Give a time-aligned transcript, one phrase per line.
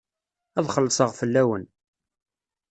[0.57, 1.63] Ad xellṣeɣ fell-awen.